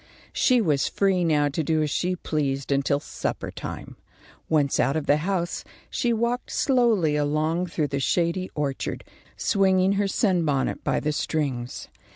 [0.33, 3.97] She was free now to do as she pleased until supper time.
[4.49, 9.03] Once out of the house, she walked slowly along through the shady orchard,
[9.37, 11.87] swinging her sunbonnet by the strings.